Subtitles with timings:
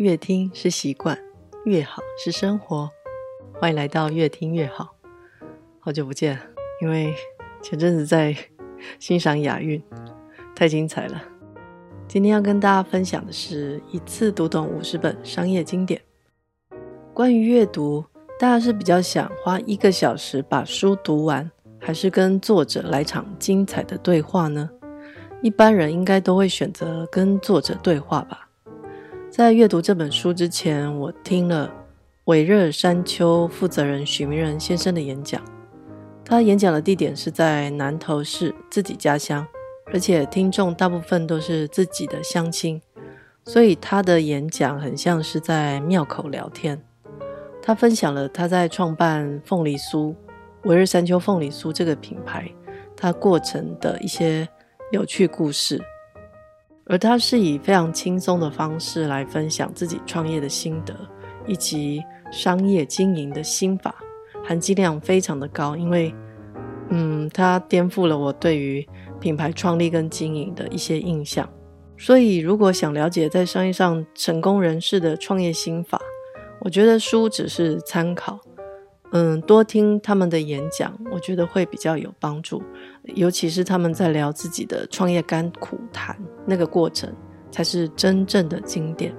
[0.00, 1.18] 越听是习惯，
[1.66, 2.90] 越好是生活。
[3.52, 4.94] 欢迎来到越听越好，
[5.78, 6.40] 好久不见，
[6.80, 7.12] 因为
[7.60, 8.34] 前阵子在
[8.98, 9.82] 欣赏雅韵，
[10.56, 11.22] 太精彩了。
[12.08, 16.00] 今天要跟大家分享的是一次读懂五十本商业经典。
[17.12, 18.02] 关于阅读，
[18.38, 24.70] 大家是比较想花一个小时把书读完，还是跟作者来场精彩的对话呢？
[25.42, 28.46] 一般人应该都会选择跟作者对话吧。
[29.30, 31.72] 在阅读这本书之前，我听了
[32.24, 35.40] 微热山丘负责人许明仁先生的演讲。
[36.24, 39.46] 他演讲的地点是在南投市自己家乡，
[39.92, 42.82] 而且听众大部分都是自己的乡亲，
[43.44, 46.82] 所以他的演讲很像是在庙口聊天。
[47.62, 50.12] 他分享了他在创办凤梨酥
[50.64, 52.50] 微热山丘凤梨酥这个品牌，
[52.96, 54.48] 他过程的一些。
[54.92, 55.80] 有趣故事，
[56.90, 60.92] 而他是以非常轻松的方式来分享自己创业的心得，
[61.46, 63.94] 以及商业经营的心法，
[64.44, 65.76] 含金量非常的高。
[65.76, 66.12] 因为，
[66.88, 68.84] 嗯，他颠覆了我对于
[69.20, 71.48] 品牌创立跟经营的一些印象。
[71.96, 76.00] 所以，如果想了解在商业上成功人士的创业心法，
[76.62, 78.40] 我觉得书只是参考。
[79.12, 82.62] 嗯，多听他们的演讲，我觉得会比较有帮助。
[83.02, 86.16] 尤其是他们在聊自己的创业甘苦谈，
[86.46, 87.12] 那个过程
[87.50, 89.12] 才是真正的经典。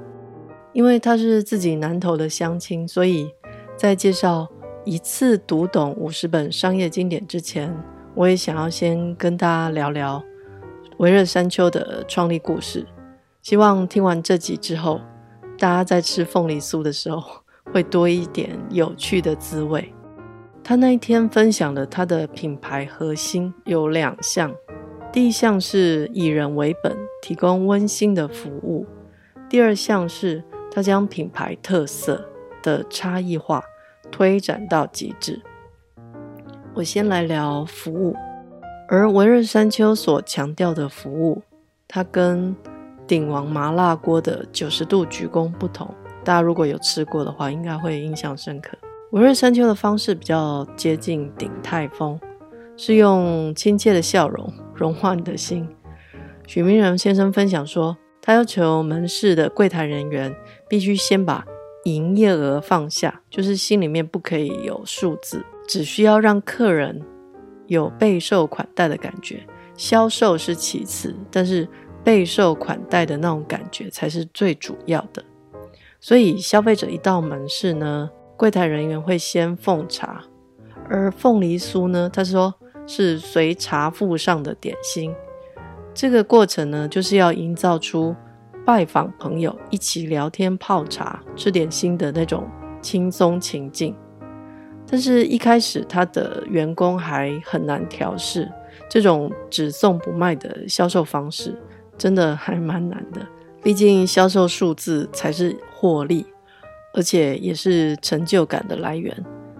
[0.72, 3.30] 因为他是自己南投的乡亲，所以
[3.76, 4.48] 在介绍
[4.86, 7.78] 一次读懂五十本商业经典之前，
[8.16, 10.24] 我也想要先跟大家聊聊
[11.00, 12.88] 微热山丘的创立故事。
[13.42, 15.02] 希望听完这集之后，
[15.60, 17.41] 大家在吃凤梨酥的时候，
[17.72, 19.94] 会多一点有趣的滋味。
[20.64, 24.54] 他那一天分享了他的品牌核心有两项，
[25.12, 28.86] 第一项是以人为本，提供温馨的服务；
[29.50, 32.24] 第二项是他将品牌特色
[32.62, 33.64] 的差异化
[34.12, 35.42] 推展到极致。
[36.74, 38.16] 我先来聊服务，
[38.88, 41.42] 而微热山丘所强调的服务，
[41.88, 42.56] 它跟
[43.08, 45.94] 鼎王麻辣锅的九十度鞠躬不同。
[46.24, 48.78] 大家如果有吃过的话，应该会印象深刻。
[49.12, 52.20] 微热山丘的方式比较接近鼎泰丰，
[52.78, 55.68] 是用亲切的笑容融化你的心。
[56.48, 60.34] 许明仁先生分享说，他要求门市的柜台人员
[60.70, 61.46] 必须先把
[61.86, 67.02] 营业额放下，就是心里面不可以有数字，只需要让客人
[67.68, 69.46] 有备受款待的感觉。
[69.76, 71.68] 销售是其次，但是
[72.04, 75.24] 备受款待的那种感觉才是最主要的。
[76.02, 80.24] 所以消费者一到门市呢，柜台人员会先奉茶，
[80.90, 82.52] 而凤梨酥呢，他说
[82.88, 85.14] 是随茶附上的点心。
[85.94, 88.16] 这个过程呢，就是要营造出
[88.66, 92.50] 拜访朋友一起聊天、泡茶、吃点心的那种
[92.82, 93.96] 轻松情境。
[94.88, 98.52] 但是，一开始他的员工还很难调试
[98.90, 101.56] 这种只送不卖的销售方式，
[101.96, 103.22] 真的还蛮难的。
[103.64, 106.26] 毕竟销售数字才是获利，
[106.94, 109.16] 而且也是成就感的来源。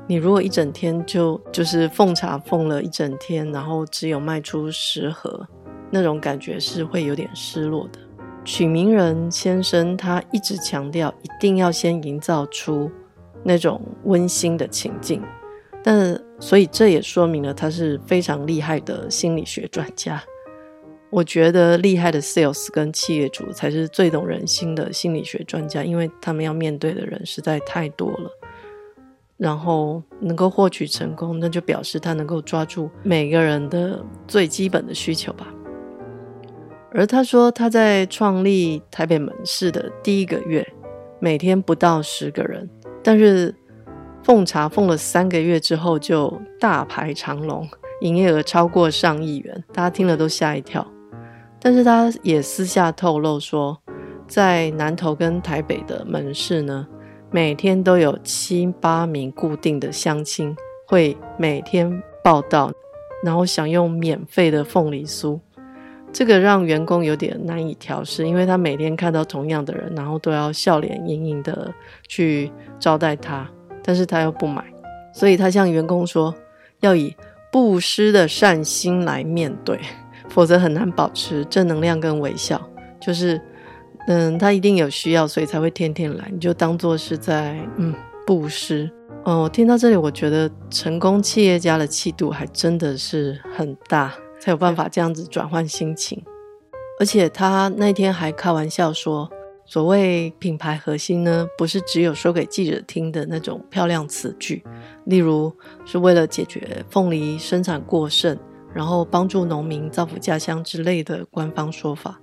[0.08, 5.48] 你如果一整天就就是奉茶奉了一整天，然后只有卖出十盒，
[5.92, 8.00] 那种感觉是会有点失落的。
[8.44, 12.90] 许明仁先生他一直强调，一定要先营造出
[13.44, 15.22] 那种温馨的情境，
[15.84, 20.22] 但所以这也说明了他是非常厉害的心理学专家。
[21.12, 28.32] 我觉得厉害的 sales 跟企业主才是最懂人心的心理学专家，因为他们要面对的人实在太多了。
[29.38, 35.48] 然后能够获取成功，那就表示他能够抓住每个人的最基本的需求吧。
[36.94, 40.66] 而他说他在创立台北门市的第一个月，
[41.20, 42.70] 每天不到十个人，
[43.04, 43.54] 但是
[44.24, 47.68] 奉茶奉了三个月之后，就大排长龙，
[48.02, 50.86] 营业额超过上亿元，大家听了都吓一跳。
[51.64, 53.78] 但是他也私下透露说，
[54.28, 56.88] 在南投跟台北的门市呢，
[57.30, 60.56] 每天都有七八名固定的乡亲
[60.88, 62.72] 会每天报到，
[63.24, 65.40] 然后享用免费的凤梨酥。
[66.12, 71.72] 这个让员工有点难以调试，因为他每天看到同样的人，然后都要笑脸盈盈的
[72.08, 73.48] 去招待他，
[73.84, 74.66] 但是他又不买，
[75.14, 76.34] 所以他向员工说，
[76.80, 77.16] 要以
[77.52, 79.80] 布施的善心来面对。
[80.34, 82.60] 否则很难保持正能量跟微笑。
[83.00, 83.40] 就是，
[84.08, 86.30] 嗯，他一定有需要，所以才会天天来。
[86.32, 87.94] 你就当做是在嗯
[88.26, 88.90] 布施。
[89.24, 96.20] 哦，听到这里，我觉得成功企业家的气度还真的是很大，才有办法这样子转换心情。
[97.00, 99.30] 而且他那天还开玩笑说，
[99.66, 104.64] 所谓品牌核心呢，不是只有说给记者听的那种漂亮词句，
[105.06, 105.52] 例如
[105.86, 108.38] 是为了解决凤梨生产过剩，
[108.74, 112.20] 然后帮助农民造福家乡之类的官方说法。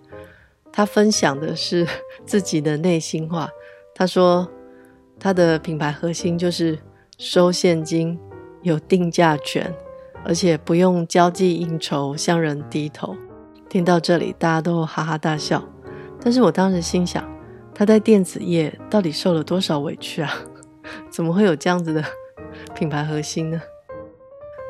[0.72, 1.86] 他分享的是
[2.24, 3.48] 自己的内心话。
[3.94, 4.48] 他说，
[5.18, 6.78] 他的品牌核心就是
[7.18, 8.18] 收现金、
[8.62, 9.74] 有定价权，
[10.24, 13.16] 而且不用交际应酬向人低头。
[13.68, 15.62] 听到这里，大家都哈哈大笑。
[16.20, 17.28] 但是我当时心想，
[17.74, 20.32] 他在电子业到底受了多少委屈啊？
[21.10, 22.04] 怎么会有这样子的
[22.74, 23.60] 品牌核心呢？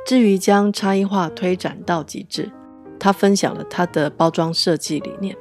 [0.08, 2.50] 至于将差异化推展到极致，
[2.98, 5.36] 他分享了他的包装设计理念。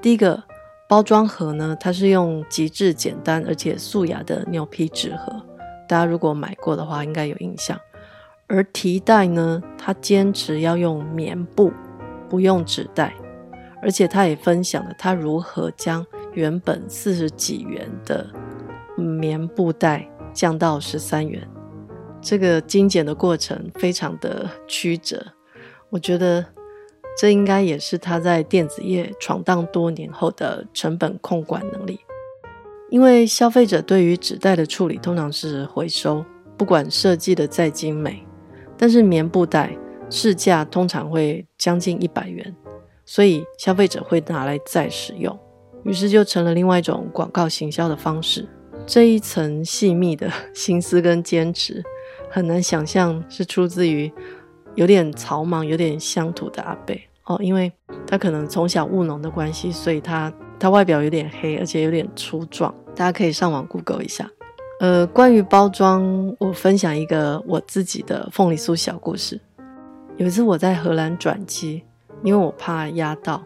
[0.00, 0.40] 第一个
[0.88, 5.42] 包装盒呢，它是用极致简单而且素雅的牛皮纸盒，
[5.88, 7.76] 大家如果买过的话，应该有印象。
[8.46, 11.72] 而提袋呢，他坚持要用棉布。
[12.28, 13.12] 不用纸袋，
[13.82, 18.24] 而且他也分享了他如何将原本四十几元的
[18.96, 21.42] 棉布袋降到十三元。
[22.20, 25.24] 这个精简的过程非常的曲折，
[25.90, 26.44] 我觉得
[27.18, 32.00] 这应该也是他在电子业闯荡多年后的成本控管能力。
[32.90, 36.24] 因为消费者对于纸袋的处理通常是回收，
[36.56, 38.24] 不管设计的再精美，
[38.76, 39.76] 但是棉布袋。
[40.08, 42.54] 市价通常会将近一百元，
[43.04, 45.36] 所以消费者会拿来再使用，
[45.82, 48.48] 于是就成了另外一种广告行销的方式。
[48.86, 51.82] 这一层细密的心思跟坚持，
[52.36, 54.12] 很难想象是出自于
[54.74, 56.94] 有点草莽、有点乡土的阿伯
[57.24, 57.72] 哦，因为
[58.06, 62.74] 他可能从小务农的关系，所以他他外表有点黑，而且有点粗壮。
[62.94, 64.30] 大家可以上网 Google 一下。
[64.80, 69.40] 呃，关于包装，我分享一个我自己的凤梨酥小故事。
[70.18, 71.82] 有一次我在荷兰转机，
[72.22, 73.42] 因为我怕压到，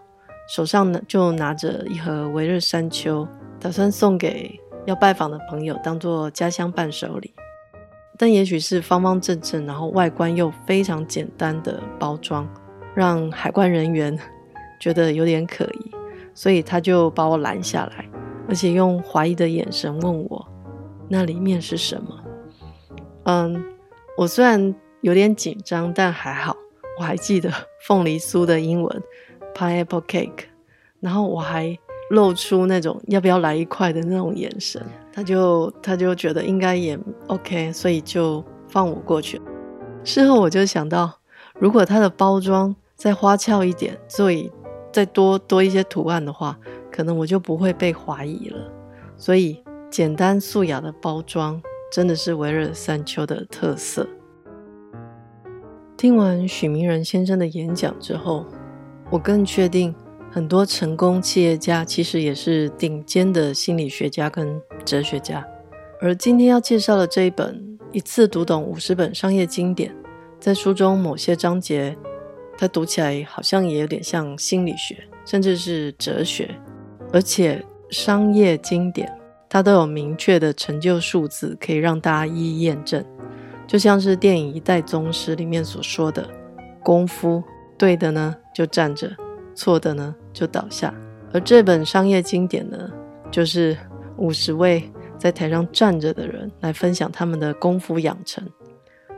[0.52, 3.24] 手上呢就拿着一盒微热山丘，
[3.60, 7.32] 打算送给要拜访的朋友当做家乡伴手礼。
[8.20, 12.46] 但也许是方方正正，然后外观又非常简单的包装，
[12.94, 14.14] 让海关人员
[14.78, 15.90] 觉得有点可疑，
[16.34, 18.04] 所以他就把我拦下来，
[18.46, 20.46] 而且用怀疑的眼神问我
[21.08, 22.20] ：“那里面是什么？”
[23.24, 23.64] 嗯，
[24.18, 24.74] 我虽然。
[25.02, 26.54] 有点紧张，但还好，
[26.98, 27.50] 我还记得
[27.86, 29.02] 凤梨酥的英文
[29.54, 30.44] pineapple cake，
[31.00, 31.74] 然后我还
[32.10, 39.40] 露出那种要不要来一块的那种眼神，他就他就觉得应该也 OK，所以就放我过去。
[40.04, 41.12] 事后我就想到，
[41.58, 44.50] 如果它的包装再花俏一点，所以
[44.92, 46.58] 再多多一些图案的话，
[46.90, 48.58] 可能我就不会被怀疑了。
[49.16, 51.60] 所以简单素雅的包装
[51.92, 54.06] 真的是微热山丘的特色。
[55.96, 58.46] 听完许明仁先生的演讲之后，
[59.10, 59.94] 我更确定
[60.32, 65.44] 很多成功企业家其实也是顶尖的心理学家跟哲学家。
[66.00, 67.52] 而今天要介绍的这一本
[67.90, 69.90] 《一次读懂五十本商业经典》，
[70.38, 71.96] 在书中某些章节，
[72.56, 74.96] 它读起来好像也有点像心理学，
[75.26, 76.54] 甚至是哲学。
[77.12, 77.60] 而且
[77.90, 79.12] 商业经典，
[79.48, 83.04] 它都有明确的成就数字，可以让大家一一验证。
[83.66, 86.24] 就像是电影《一代宗师》里面所说的，
[86.84, 87.42] 功夫
[87.76, 89.10] 对的呢就站着，
[89.60, 90.94] 错的呢就倒下。
[91.34, 92.90] 而这本商业经典呢，
[93.30, 93.76] 就是
[94.16, 98.42] 五十位在台上站着的人来分享他们的功夫养成。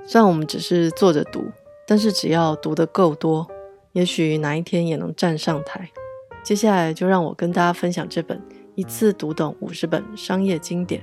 [0.04, 1.44] 虽然我们只是坐着读，
[1.86, 3.46] 但是只要读得够多，
[3.92, 5.88] 也许哪一天也能站上台。
[6.42, 8.36] 接下来就让我跟大家分享这本
[8.74, 11.00] 《一次读懂五十本商业经典》。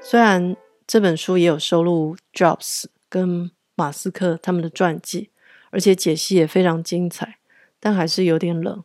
[0.00, 0.56] 虽然
[0.88, 5.28] 这本书也有收录 Jobs 跟马斯克他们的传记，
[5.68, 7.36] 而且解析也非常精彩，
[7.78, 8.82] 但还是有点冷，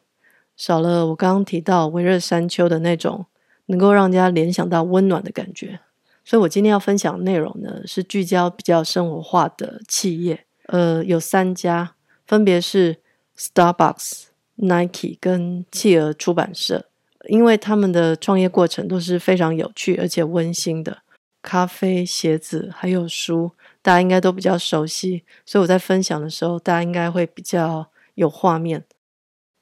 [0.57, 3.27] 少了我刚刚提到微热山丘的那种
[3.67, 5.79] 能够让人家联想到温暖的感觉。
[6.25, 11.95] 所以我今天要分享的内容呢，是聚焦比较生活化的企业，呃，有三家，
[12.27, 12.97] 分别是
[13.37, 16.89] Starbucks、Nike 跟企鹅出版社，
[17.29, 20.97] 因为他们的创业过程都是非常有趣而且温馨的。
[21.43, 28.85] 咖啡、鞋子还有书，大家应该都比较熟悉，所以我在分享的时候，大家应该会比较有画面。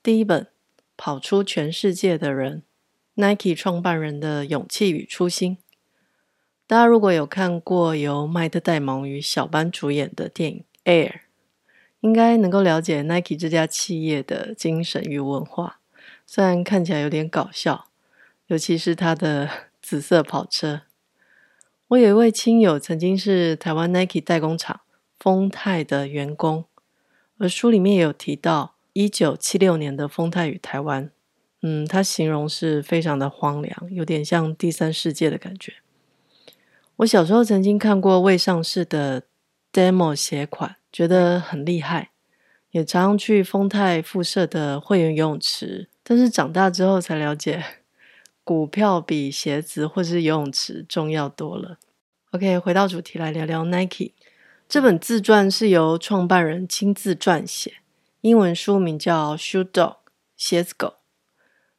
[0.03, 0.43] 第一本
[0.95, 2.63] 《跑出全世界的人》
[3.35, 5.57] ，Nike 创办人的勇气与初心。
[6.67, 11.11] 大家如果有看过由麦特戴蒙与小班主演的电影《Air》，
[12.01, 15.79] 应该能够了解 Nike 这家企业的精神与文化。
[16.25, 17.87] 虽然看起来有点搞笑，
[18.47, 19.49] 尤其是它的
[19.81, 20.83] 紫色跑车。
[21.91, 24.79] 我有一位亲友，曾经是台湾 Nike 代工厂
[25.19, 26.63] 丰泰的员工，
[27.37, 31.11] 而书里面也有提到一九七六年的丰泰与台湾，
[31.61, 35.73] 嗯，他形容是非常的荒凉，有点像第三世界的感觉。
[36.95, 39.23] 我小时候曾经看过未上市的
[39.73, 42.11] demo 鞋款，觉得很厉害，
[42.71, 47.61] 也常常去丰泰附设的会员游泳池，但是长大之后才了解，
[48.43, 51.77] 股票比鞋子或是游泳池重要多了。
[52.31, 54.11] OK，回到主题来聊聊 Nike。
[54.67, 57.75] 这本自传是由创办人亲自撰写，
[58.21, 59.89] 英文书名叫《Shoe Dog》，
[60.37, 60.95] 鞋子狗，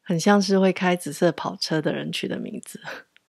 [0.01, 2.79] 很像是会开紫色跑车的人取的名字。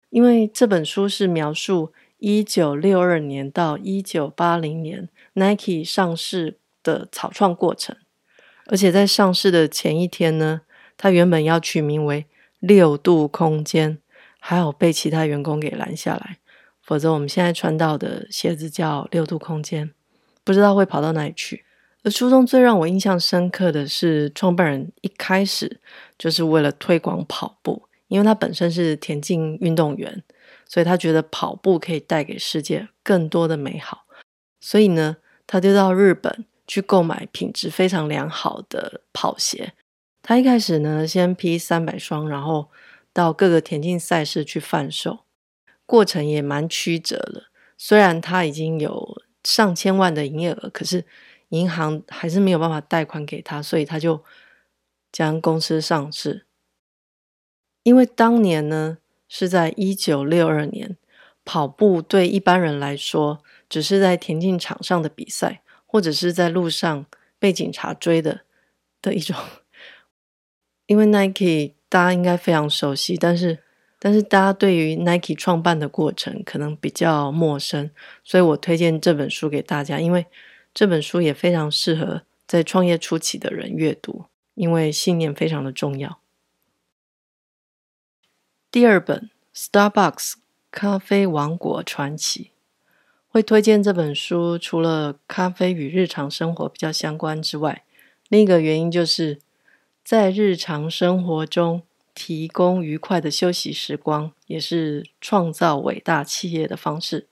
[0.09, 7.95] 因为这本书是描述一九六二年到一九八零年 Nike 上市的草创过程，
[8.65, 10.61] 而且在上市的前一天呢，
[10.97, 12.25] 它原本要取名为
[12.63, 13.99] “六度空间”，
[14.39, 16.37] 还好被其他员工给拦下来。
[16.81, 19.91] 否则，我们现在穿到的鞋子叫六度空间，
[20.43, 21.65] 不知道会跑到哪里去。
[22.03, 25.79] 而书中最让我印象深刻的是，创办人一开始
[26.17, 30.23] 就是为了推广跑步，因为他本身是田径运动员，
[30.65, 34.05] 所以他觉得跑步可以带给世界更多的美好。
[34.59, 35.17] 所以呢，
[35.47, 39.73] 他就到日本去购买品质非常良好的跑鞋。
[40.23, 42.71] 他一开始呢，先批三百双，然后
[43.11, 45.25] 到各个田径赛事去贩售。
[45.85, 51.05] 过程也蛮曲折的，虽然他已经有上千万的营业额，可是
[51.49, 54.23] 银行还是没有办法贷款给他，所以他就
[55.11, 56.45] 将公司上市。
[57.83, 60.95] 因为当年呢是在一九六二年，
[61.43, 67.05] 跑步对一般人来说只是在田径场上的比赛，或者是在路上
[67.37, 68.45] 被警察追的
[69.01, 69.35] 的一种。
[70.85, 73.59] 因为 Nike 大家应该非常熟悉，但是。
[74.05, 77.89] 但是大家对于 Nike 创办的过程可能比较陌生，
[78.21, 80.25] 所以我推荐这本书给大家，因为
[80.73, 84.25] 这本书也非常适合在创业初期的人阅读，
[84.55, 86.19] 因为信念非常的重要。
[88.69, 89.29] 第二本
[89.71, 90.33] 《Starbucks
[90.69, 92.43] 咖啡王国传奇》
[93.29, 97.85] 会推荐这本书，除了咖啡与日常生活比较相关之外，
[98.27, 99.39] 另一个原因就是
[100.03, 101.83] 在日常生活中。
[102.15, 107.27] 提供愉快的休息时光，也是创造伟大企业的方式。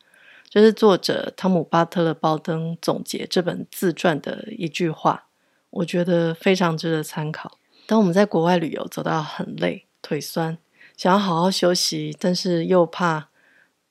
[0.50, 5.28] 这是作者汤姆·巴特勒·鲍登总结这本自传的一句话，
[5.70, 7.60] 我觉得非常值得参考。
[7.86, 10.58] 当我们在国外旅游走到很累、腿酸，
[10.98, 13.30] 想要好好休息，但是又怕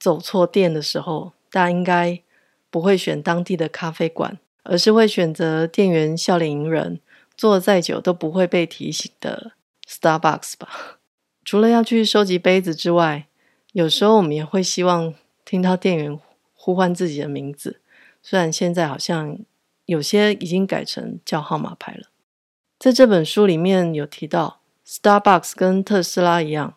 [0.01, 2.21] 走错店的时候，大家应该
[2.69, 6.99] 不会选当地的咖啡馆，而是会选择店员笑脸迎人、
[7.41, 9.53] 坐再久都不会被提醒的。
[9.89, 10.99] Starbucks 吧，
[11.43, 13.29] 除了要去收集杯子之外，
[13.73, 16.21] 有时候我们也会希望听到店员
[16.53, 17.81] 呼唤自己的名字。
[18.23, 19.39] 虽然现在好像
[19.87, 22.09] 有些已经改成叫号码牌了。
[22.79, 26.75] 在这本书里面有提到，Starbucks 跟特斯拉一样，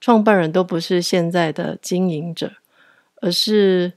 [0.00, 2.52] 创办人都不是现在的经营者，
[3.20, 3.92] 而是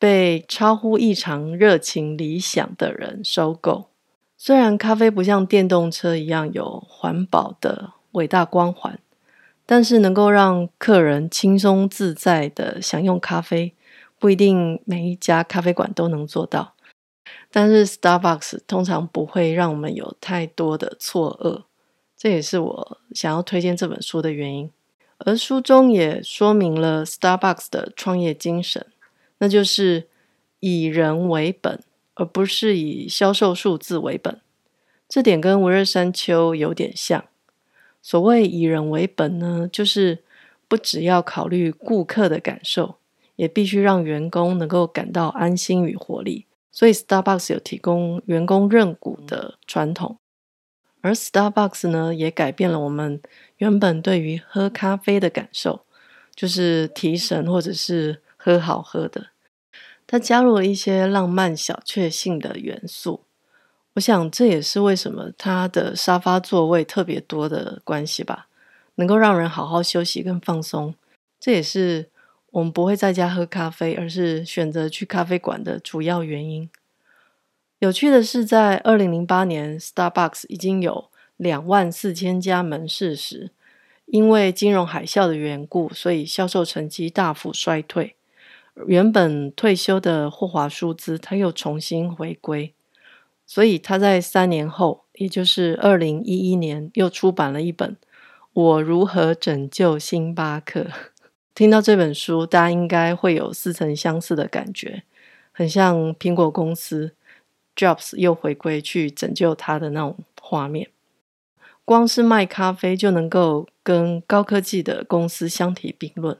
[0.00, 3.90] 被超乎异常热情理想的人收购。
[4.46, 8.98] 虽然咖啡不像电动车一样有环保的伟大光环，
[9.64, 13.72] 但是能够让客人轻松自在的享用咖啡，
[14.18, 16.74] 不一定每一家咖啡馆都能做到。
[17.50, 21.62] 但是 Starbucks 通常不会让我们有太多的错愕，
[22.14, 24.70] 这也是我想要推荐这本书的原因。
[25.16, 28.86] 而书中也说明了 Starbucks 的创业精神，
[29.38, 30.06] 那就是
[30.60, 31.80] 以人为本。
[32.14, 34.40] 而不是以销售数字为本，
[35.08, 37.24] 这点跟微热山丘有点像。
[38.00, 40.22] 所谓以人为本呢，就是
[40.68, 42.96] 不只要考虑顾客的感受，
[43.36, 46.46] 也必须让员工能够感到安心与活力。
[46.70, 50.18] 所以，Starbucks 有提供员工认股的传统，
[51.00, 53.22] 而 Starbucks 呢，也改变了我们
[53.58, 55.84] 原本对于喝咖啡的感受，
[56.34, 59.28] 就是提神或者是喝好喝的。
[60.06, 63.22] 它加入了一些浪漫小确幸的元素，
[63.94, 68.48] 我想这也是为什么它的沙发座位特别多的关系吧，
[68.96, 70.94] 能够让人好好休息跟放松。
[71.40, 72.10] 这也是
[72.50, 76.68] 我们不会在家喝咖啡，而是选择去咖啡馆的主要原因。
[77.80, 83.50] 有趣的是，在二零零八年，Starbucks 已经有两万四千家门市时，
[84.06, 88.16] 因为金融海啸的缘故，所以销售成绩大幅衰退。
[88.86, 92.74] 原本退休的霍华舒兹，他又重新回归，
[93.46, 97.90] 所以他在三年后，也就是二零一一年，又出版了一本
[98.52, 100.80] 《我如何拯救星巴克》。
[101.54, 105.04] 听到这本书，大家应该会有似曾相识的感觉，
[105.52, 107.14] 很像苹果公司
[107.76, 110.90] Jobs 又回归去拯救他的那种画面。
[111.84, 116.36] 光是卖咖啡就能够跟高科技的公司相提并论，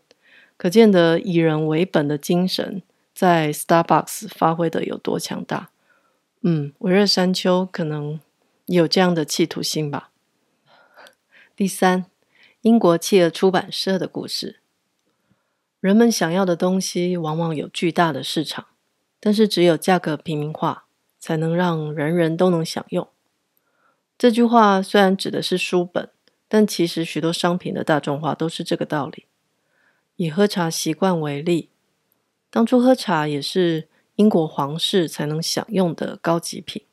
[0.56, 2.82] 可见得以人为本的精神
[3.14, 5.70] 在 Starbucks 发挥的有多强大。
[6.42, 8.20] 嗯，微热山丘可能
[8.66, 10.11] 有这样的企图心吧。
[11.56, 12.06] 第三，
[12.62, 14.61] 英国企鹅出版社的故事。
[15.80, 18.66] 人们想要的东西往往有巨大的市场，
[19.20, 20.87] 但是只有价格平民化，
[21.18, 23.08] 才能让人人都能享用。
[24.16, 26.08] 这句话虽然指的是书本，
[26.49, 29.26] 但其实许多商品的大众化都是这个道理。
[30.16, 31.71] 以喝茶习惯为例，
[32.50, 36.85] 当初喝茶也是英国皇室才能享用的高级品。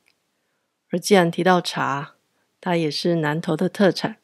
[0.89, 2.15] 而既然提到茶，
[2.59, 4.17] 它也是南投的特产，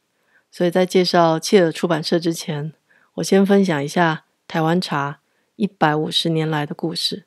[0.50, 2.74] 所以在介绍契尔出版社之前，
[3.16, 5.22] 我先分享一下台湾茶
[5.56, 7.26] 一百五十年来的故事。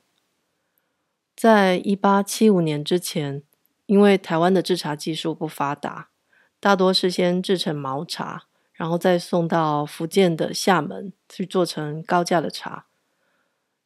[1.36, 3.42] 在一八七五年之前，
[3.86, 6.10] 因为台湾的制茶技术不发达，
[6.58, 8.44] 大多是先制成毛茶，
[8.80, 12.86] 然后再送到福建的厦门去做成高价的茶。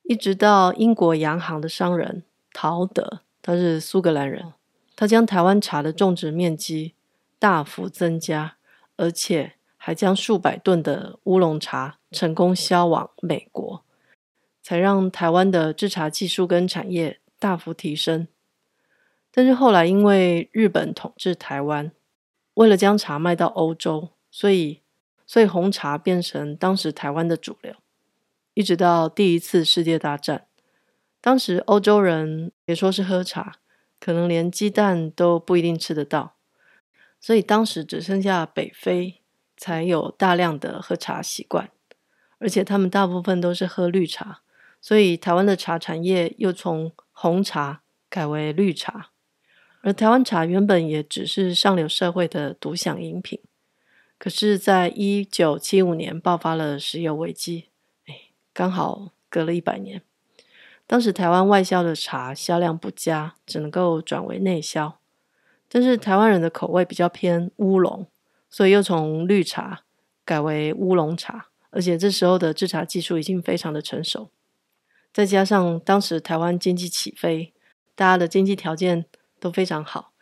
[0.04, 2.22] 一直到英国洋行的商人
[2.52, 4.52] 陶德，他是苏格兰人，
[4.94, 6.94] 他将台湾茶的种植面积
[7.40, 8.54] 大幅增加，
[8.96, 13.82] 而且还将数百吨的乌龙茶成功销往美国，
[14.62, 18.28] 才让台湾的制茶技术跟产业大幅提升。
[19.32, 21.90] 但是后来，因为日本统治台湾，
[22.54, 24.82] 为了将茶卖到欧洲，所以
[25.26, 27.74] 所以红茶变成当时台湾的主流。
[28.54, 30.46] 一直到第一次世界大战，
[31.20, 33.56] 当时欧洲人别说是喝茶，
[33.98, 36.36] 可能连鸡蛋都不一定吃得到，
[37.18, 39.22] 所以当时只剩下北非
[39.56, 41.70] 才有大量的喝茶习惯，
[42.38, 44.42] 而且他们大部分都是喝绿茶，
[44.80, 49.10] 所以台湾的茶产业又从红茶改为绿茶。
[49.82, 53.40] 而台湾茶原本也只是上流社会的独享饮品，
[54.24, 57.66] 可是，在一九七五年爆发了石油危机，
[58.06, 60.00] 哎，刚好隔了一百年。
[60.86, 64.98] 当时台湾外销的茶销量不佳，只能够转为内销。
[65.68, 68.06] 但是台湾人的口味比较偏乌龙，
[68.48, 69.82] 所以又从绿茶
[70.24, 74.30] 改为乌龙茶，而且这时候的制茶技术已经非常的成熟。
[75.12, 77.52] 再加上当时台湾经济起飞，
[77.94, 79.04] 大家的经济条件
[79.38, 80.12] 都非常好，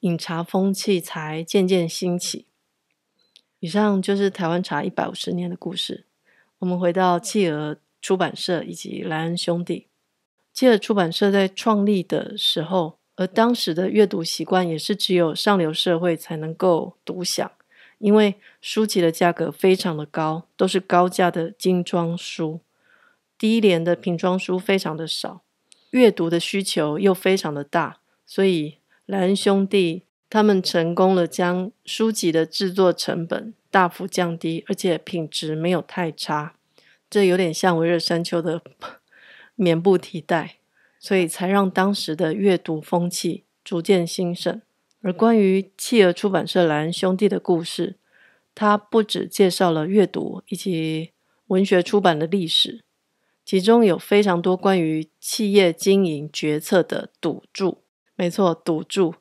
[0.00, 2.44] 饮茶风气才渐渐兴起。
[3.60, 6.04] 以上就是台湾茶一百五十年的故事。
[6.58, 9.88] 我们回到企鹅出版社以及莱恩兄弟。
[10.52, 17.50] 企鹅出版社在创立的时候，而当时的阅读习惯也是只有上流社会才能够独享，
[17.98, 22.60] 因为书籍的价格非常的高，都是高价的精装书，
[23.36, 25.42] 低廉的平装书非常的少，
[25.90, 28.00] 阅读的需求又非常的大。
[28.24, 36.54] 所以，莱恩兄弟他们成功了，将书籍的制作成本大幅降低，而且品质没有太差。
[37.08, 38.60] 这有点像微热山丘的
[39.54, 40.56] 棉布提袋，
[40.98, 44.60] 所以才让当时的阅读风气逐渐兴盛。
[45.02, 47.96] 而关于企鹅出版社莱恩兄弟的故事，
[48.54, 51.12] 他不只介绍了阅读以及
[51.46, 52.82] 文学出版的历史，
[53.44, 57.84] 其中有非常多关于企业经营决策的赌注。
[58.16, 59.14] 没错，赌注，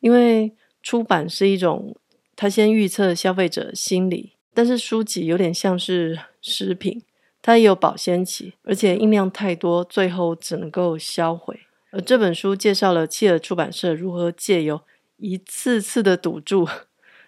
[0.00, 1.96] 因为出版是一种，
[2.34, 7.02] 它先预测消费者心理，但是书籍有点像是食品，
[7.42, 11.60] 它也有保鲜期，而且印量太多，最后只能够销毁。
[11.90, 14.82] 而这本书介绍了企鹅出版社如何借由
[15.16, 16.68] 一次次的赌注，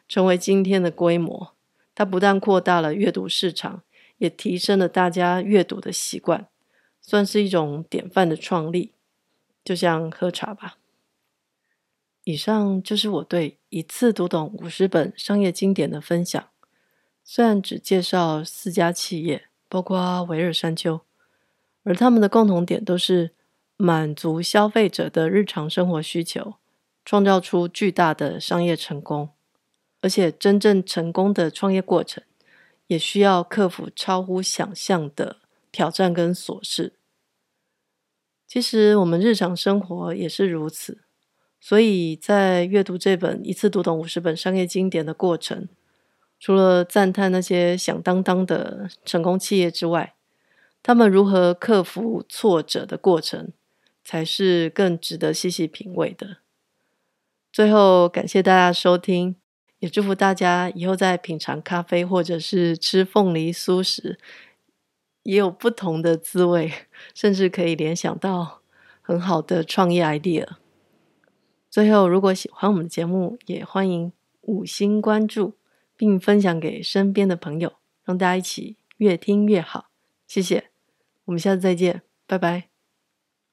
[0.09, 1.55] 成为今天的规模。
[1.95, 3.83] 它不但扩大了阅读市场，
[4.19, 6.47] 也提升了大家阅读的习惯，
[7.01, 8.93] 算是一种典范的创立。
[9.65, 10.77] 就像喝茶吧。
[12.29, 16.51] 以上就是我对一次读懂五十本商业经典的分享。
[17.25, 21.01] 虽然只介绍四家企业，包括维热山丘，
[21.85, 23.31] 而他们的共同点都是
[23.79, 26.57] 满足消费者的日常生活需求，
[27.03, 29.31] 创造出巨大的商业成功。
[30.03, 32.23] 而且，真正成功的创业过程，
[32.89, 35.39] 也需要克服超乎想象的
[35.73, 36.93] 挑战跟琐事。
[38.47, 41.05] 其实，我们日常生活也是如此。
[41.61, 45.69] 所以在阅读这本一次读懂五十本商业经典的过程，
[46.39, 50.15] 除了赞叹那些响当当的成功企业之外，
[50.83, 53.53] 他们如何克服挫折的过程，
[54.05, 56.39] 才是更值得细细品味的。
[57.53, 59.35] 最后，感谢大家收听，
[59.81, 64.19] 也祝福大家以后在品尝咖啡或者是吃凤梨酥时，
[65.25, 66.73] 也有不同的滋味，
[67.15, 68.63] 甚至可以联想到。
[69.01, 70.47] 很好的创业 idea。
[71.71, 75.55] 最后，如果喜欢我们的节目，也欢迎五星关注，
[75.97, 79.91] 并分享给身边的朋友，让大家一起越听越好。
[80.27, 80.71] 谢谢，
[81.27, 82.69] 我们下次再见，拜拜。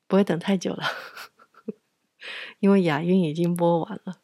[0.08, 0.84] 不会等太久了，
[2.60, 4.22] 因为雅韵已经播完了。